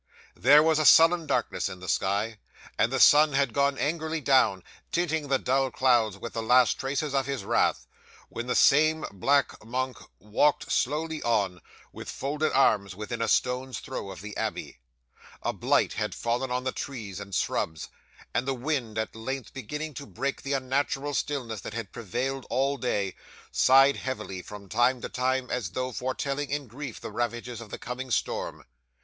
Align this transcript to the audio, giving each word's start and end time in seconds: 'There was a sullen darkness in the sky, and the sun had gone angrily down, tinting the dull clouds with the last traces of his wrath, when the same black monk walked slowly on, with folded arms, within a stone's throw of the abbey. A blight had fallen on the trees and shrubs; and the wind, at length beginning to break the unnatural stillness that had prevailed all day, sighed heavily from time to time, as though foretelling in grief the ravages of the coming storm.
'There 0.35 0.63
was 0.63 0.79
a 0.79 0.83
sullen 0.83 1.27
darkness 1.27 1.69
in 1.69 1.79
the 1.79 1.87
sky, 1.87 2.39
and 2.75 2.91
the 2.91 2.99
sun 2.99 3.33
had 3.33 3.53
gone 3.53 3.77
angrily 3.77 4.19
down, 4.19 4.63
tinting 4.91 5.27
the 5.27 5.37
dull 5.37 5.69
clouds 5.69 6.17
with 6.17 6.33
the 6.33 6.41
last 6.41 6.79
traces 6.79 7.13
of 7.13 7.27
his 7.27 7.43
wrath, 7.43 7.85
when 8.27 8.47
the 8.47 8.55
same 8.55 9.05
black 9.11 9.63
monk 9.63 9.97
walked 10.17 10.71
slowly 10.71 11.21
on, 11.21 11.61
with 11.93 12.09
folded 12.09 12.51
arms, 12.53 12.95
within 12.95 13.21
a 13.21 13.27
stone's 13.27 13.77
throw 13.77 14.09
of 14.09 14.21
the 14.21 14.35
abbey. 14.37 14.79
A 15.43 15.53
blight 15.53 15.93
had 15.93 16.15
fallen 16.15 16.49
on 16.49 16.63
the 16.63 16.71
trees 16.71 17.19
and 17.19 17.35
shrubs; 17.35 17.87
and 18.33 18.47
the 18.47 18.55
wind, 18.55 18.97
at 18.97 19.15
length 19.15 19.53
beginning 19.53 19.93
to 19.93 20.07
break 20.07 20.41
the 20.41 20.53
unnatural 20.53 21.13
stillness 21.13 21.61
that 21.61 21.75
had 21.75 21.91
prevailed 21.91 22.47
all 22.49 22.75
day, 22.77 23.13
sighed 23.51 23.97
heavily 23.97 24.41
from 24.41 24.67
time 24.67 24.99
to 25.01 25.09
time, 25.09 25.51
as 25.51 25.69
though 25.69 25.91
foretelling 25.91 26.49
in 26.49 26.65
grief 26.65 26.99
the 26.99 27.11
ravages 27.11 27.61
of 27.61 27.69
the 27.69 27.77
coming 27.77 28.09
storm. 28.09 28.65